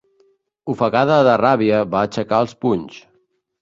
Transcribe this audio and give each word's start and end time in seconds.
Ofegada 0.75 1.19
de 1.29 1.37
ràbia, 1.43 1.85
va 1.95 2.05
aixecar 2.09 2.43
els 2.49 2.61
punys. 2.67 3.03